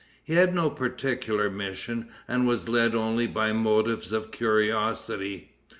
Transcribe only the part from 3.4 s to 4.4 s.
motives of